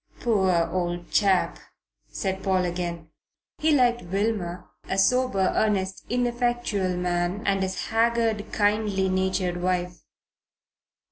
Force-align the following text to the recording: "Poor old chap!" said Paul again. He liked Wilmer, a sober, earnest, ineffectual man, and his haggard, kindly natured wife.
"Poor 0.19 0.67
old 0.71 1.11
chap!" 1.11 1.59
said 2.07 2.41
Paul 2.41 2.65
again. 2.65 3.09
He 3.59 3.69
liked 3.71 4.01
Wilmer, 4.01 4.67
a 4.89 4.97
sober, 4.97 5.53
earnest, 5.55 6.05
ineffectual 6.09 6.97
man, 6.97 7.43
and 7.45 7.61
his 7.61 7.89
haggard, 7.89 8.51
kindly 8.51 9.09
natured 9.09 9.61
wife. 9.61 10.01